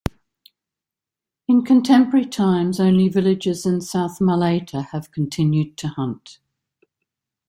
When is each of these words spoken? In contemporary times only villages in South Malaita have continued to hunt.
In 1.47 1.63
contemporary 1.63 2.25
times 2.25 2.79
only 2.79 3.07
villages 3.07 3.67
in 3.67 3.81
South 3.81 4.17
Malaita 4.19 4.87
have 4.91 5.11
continued 5.11 5.77
to 5.77 5.89
hunt. 5.89 6.39